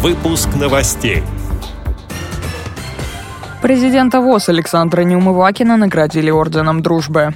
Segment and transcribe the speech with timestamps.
[0.00, 1.24] Выпуск новостей.
[3.60, 7.34] Президента ВОЗ Александра Неумывакина наградили Орденом Дружбы.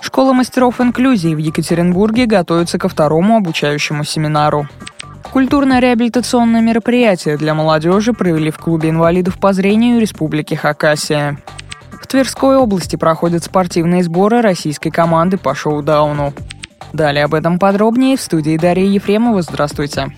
[0.00, 4.66] Школа мастеров инклюзии в Екатеринбурге готовится ко второму обучающему семинару.
[5.32, 11.38] Культурно-реабилитационное мероприятие для молодежи провели в клубе инвалидов по зрению Республики Хакасия.
[11.92, 16.34] В Тверской области проходят спортивные сборы российской команды по шоу-дауну.
[16.92, 19.40] Далее об этом подробнее в студии Дарья Ефремова.
[19.42, 20.10] Здравствуйте.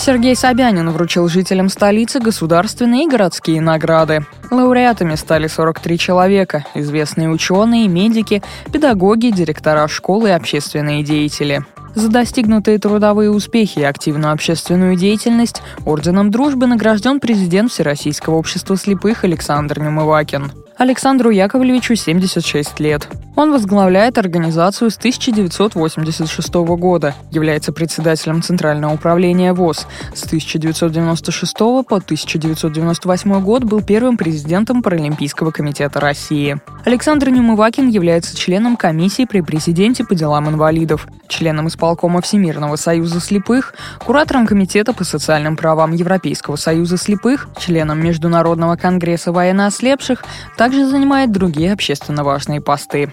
[0.00, 4.24] Сергей Собянин вручил жителям столицы государственные и городские награды.
[4.50, 8.42] Лауреатами стали 43 человека– известные ученые, медики,
[8.72, 11.66] педагоги, директора школ и общественные деятели.
[11.94, 19.24] За достигнутые трудовые успехи и активную общественную деятельность Орденом Дружбы награжден президент Всероссийского общества слепых
[19.24, 20.50] Александр Немывакин.
[20.80, 23.06] Александру Яковлевичу 76 лет.
[23.36, 29.86] Он возглавляет организацию с 1986 года, является председателем Центрального управления ВОЗ.
[30.14, 36.58] С 1996 по 1998 год был первым президентом Паралимпийского комитета России.
[36.84, 43.74] Александр Немывакин является членом комиссии при президенте по делам инвалидов, членом исполкома Всемирного союза слепых,
[44.04, 50.24] куратором комитета по социальным правам Европейского союза слепых, членом Международного конгресса военноослепших,
[50.70, 53.12] также занимает другие общественно важные посты.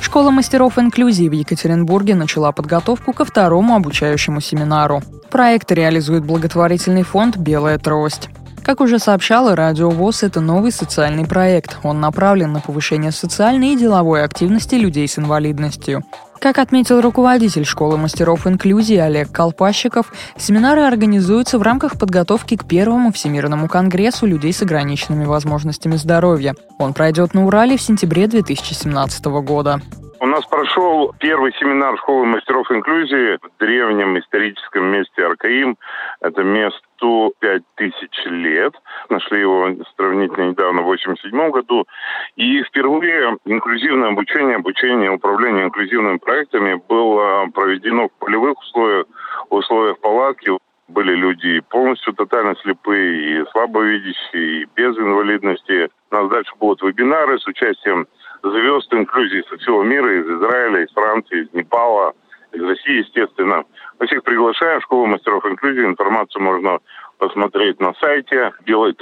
[0.00, 5.02] Школа мастеров инклюзии в Екатеринбурге начала подготовку ко второму обучающему семинару.
[5.28, 8.28] Проект реализует благотворительный фонд «Белая трость».
[8.62, 11.78] Как уже сообщала Радио ВОЗ, это новый социальный проект.
[11.82, 16.04] Он направлен на повышение социальной и деловой активности людей с инвалидностью.
[16.40, 23.12] Как отметил руководитель школы мастеров инклюзии Олег Колпащиков, семинары организуются в рамках подготовки к первому
[23.12, 26.54] Всемирному конгрессу людей с ограниченными возможностями здоровья.
[26.78, 29.80] Он пройдет на Урале в сентябре 2017 года.
[30.24, 35.76] У нас прошел первый семинар школы мастеров инклюзии в древнем историческом месте Аркаим.
[36.22, 38.72] Это месту 5000 лет.
[39.10, 41.84] Нашли его сравнительно недавно, в 87 году.
[42.36, 49.04] И впервые инклюзивное обучение, обучение управления инклюзивными проектами было проведено в полевых условиях,
[49.50, 50.52] в условиях палатки.
[50.88, 55.90] Были люди полностью тотально слепые, и слабовидящие, и без инвалидности.
[56.10, 58.06] У нас дальше будут вебинары с участием
[58.50, 62.12] звезд инклюзии со всего мира, из Израиля, из Франции, из Непала,
[62.52, 63.64] из России, естественно.
[63.98, 65.84] Мы всех приглашаем в школу мастеров инклюзии.
[65.84, 66.78] Информацию можно
[67.18, 68.94] посмотреть на сайте белой.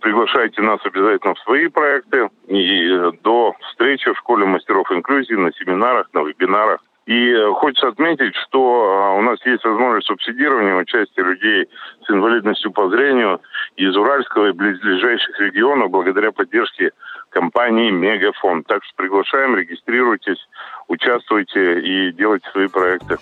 [0.00, 2.30] Приглашайте нас обязательно в свои проекты.
[2.46, 2.88] И
[3.22, 6.80] до встречи в школе мастеров инклюзии на семинарах, на вебинарах.
[7.08, 11.66] И хочется отметить, что а, у нас есть возможность субсидирования участия людей
[12.06, 13.40] с инвалидностью по зрению
[13.76, 16.90] из Уральского и близлежащих регионов благодаря поддержке
[17.30, 18.62] компании Мегафон.
[18.62, 20.46] Так что приглашаем, регистрируйтесь,
[20.88, 23.16] участвуйте и делайте свои проекты.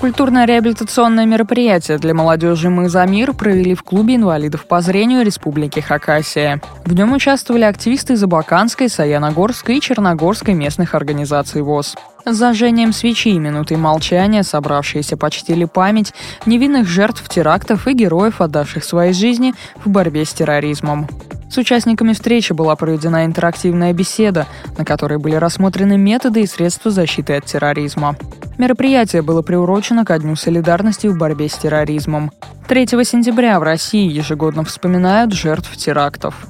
[0.00, 6.62] Культурно-реабилитационное мероприятие для молодежи «Мы за мир» провели в клубе инвалидов по зрению Республики Хакасия.
[6.84, 11.96] В нем участвовали активисты из Абаканской, Саяногорской и Черногорской местных организаций ВОЗ.
[12.24, 16.14] С зажжением свечи и минутой молчания собравшиеся почтили память
[16.46, 19.52] невинных жертв терактов и героев, отдавших свои жизни
[19.84, 21.08] в борьбе с терроризмом.
[21.50, 27.34] С участниками встречи была проведена интерактивная беседа, на которой были рассмотрены методы и средства защиты
[27.34, 28.16] от терроризма.
[28.58, 32.32] Мероприятие было приурочено ко Дню солидарности в борьбе с терроризмом.
[32.66, 36.48] 3 сентября в России ежегодно вспоминают жертв терактов.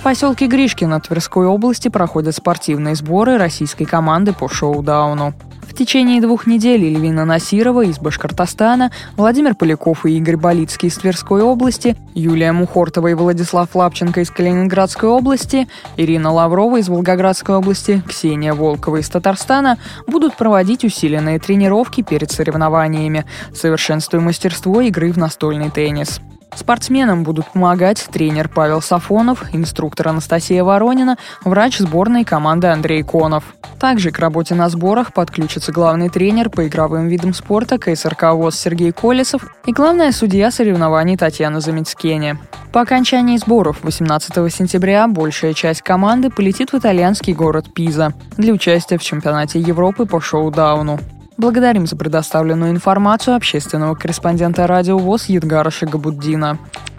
[0.00, 5.34] В поселке Гришкино Тверской области проходят спортивные сборы российской команды по шоу-дауну.
[5.76, 11.98] Течение двух недель Эльвина Насирова из Башкортостана, Владимир Поляков и Игорь Болицкий из Тверской области,
[12.14, 18.96] Юлия Мухортова и Владислав Лапченко из Калининградской области, Ирина Лаврова из Волгоградской области, Ксения Волкова
[18.96, 19.76] из Татарстана
[20.06, 26.22] будут проводить усиленные тренировки перед соревнованиями, совершенствуя мастерство игры в настольный теннис.
[26.54, 33.44] Спортсменам будут помогать тренер Павел Сафонов, инструктор Анастасия Воронина, врач сборной команды Андрей Конов.
[33.78, 38.92] Также к работе на сборах подключится главный тренер по игровым видам спорта КСРК ВОЗ Сергей
[38.92, 42.38] Колесов и главная судья соревнований Татьяна Замицкене.
[42.72, 48.98] По окончании сборов 18 сентября большая часть команды полетит в итальянский город Пиза для участия
[48.98, 50.98] в чемпионате Европы по шоу-дауну.
[51.36, 56.58] Благодарим за предоставленную информацию общественного корреспондента радио ВОЗ Едгара Шигабуддина.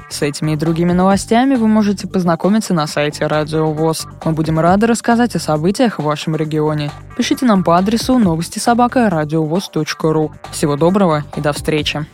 [0.10, 4.08] С этими и другими новостями вы можете познакомиться на сайте Радио ВОЗ.
[4.24, 6.92] Мы будем рады рассказать о событиях в вашем регионе.
[7.18, 10.32] Пишите нам по адресу новости собака ру.
[10.52, 12.06] Всего доброго и до встречи.